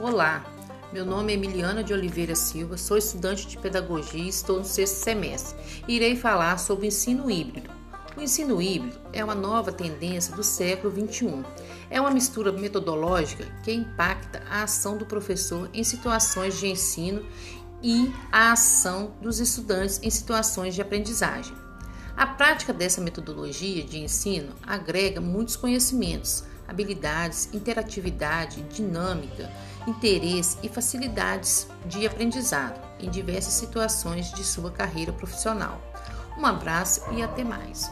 Olá, 0.00 0.46
meu 0.92 1.04
nome 1.04 1.32
é 1.32 1.34
Emiliana 1.34 1.82
de 1.82 1.92
Oliveira 1.92 2.36
Silva, 2.36 2.78
sou 2.78 2.96
estudante 2.96 3.48
de 3.48 3.58
pedagogia 3.58 4.22
e 4.22 4.28
estou 4.28 4.58
no 4.58 4.64
sexto 4.64 4.94
semestre. 4.94 5.58
Irei 5.88 6.14
falar 6.14 6.56
sobre 6.60 6.86
o 6.86 6.86
ensino 6.86 7.28
híbrido. 7.28 7.68
O 8.16 8.20
ensino 8.20 8.62
híbrido 8.62 8.96
é 9.12 9.24
uma 9.24 9.34
nova 9.34 9.72
tendência 9.72 10.36
do 10.36 10.44
século 10.44 10.94
XXI. 10.94 11.44
É 11.90 12.00
uma 12.00 12.12
mistura 12.12 12.52
metodológica 12.52 13.44
que 13.64 13.72
impacta 13.72 14.40
a 14.48 14.62
ação 14.62 14.96
do 14.96 15.04
professor 15.04 15.68
em 15.74 15.82
situações 15.82 16.60
de 16.60 16.68
ensino 16.68 17.26
e 17.82 18.14
a 18.30 18.52
ação 18.52 19.16
dos 19.20 19.40
estudantes 19.40 19.98
em 20.00 20.10
situações 20.10 20.76
de 20.76 20.80
aprendizagem. 20.80 21.56
A 22.16 22.24
prática 22.24 22.72
dessa 22.72 23.00
metodologia 23.00 23.82
de 23.82 23.98
ensino 23.98 24.54
agrega 24.64 25.20
muitos 25.20 25.56
conhecimentos, 25.56 26.44
habilidades, 26.68 27.48
interatividade, 27.52 28.62
dinâmica, 28.62 29.50
interesse 29.88 30.58
e 30.62 30.68
facilidades 30.68 31.68
de 31.86 32.06
aprendizado 32.06 32.80
em 33.00 33.10
diversas 33.10 33.54
situações 33.54 34.32
de 34.32 34.44
sua 34.44 34.70
carreira 34.70 35.12
profissional. 35.12 35.80
Um 36.38 36.46
abraço 36.46 37.02
e 37.12 37.22
até 37.22 37.42
mais. 37.42 37.90